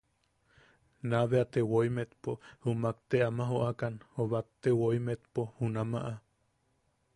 Naa 1.09 1.25
bea 1.31 1.45
te 1.53 1.59
woi 1.71 1.89
metpo 1.97 2.31
jumak 2.63 2.97
te 3.09 3.17
ama 3.29 3.43
jookan 3.51 3.95
o 4.19 4.21
batte 4.31 4.69
woi 4.81 4.97
metpo 5.07 5.41
junama. 5.57 5.99